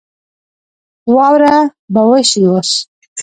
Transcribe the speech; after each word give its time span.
واوره 1.13 1.55
به 1.93 2.01
وشي 2.09 2.41
اوس 2.49 2.69